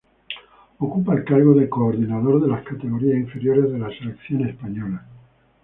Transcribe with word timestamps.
Ocupa 0.79 1.13
el 1.13 1.23
cargo 1.25 1.53
de 1.53 1.69
coordinador 1.69 2.41
de 2.41 2.47
las 2.47 2.63
categorías 2.63 3.19
inferiores 3.19 3.71
de 3.71 3.77
la 3.77 3.89
selección 3.89 4.43
española. 4.49 5.05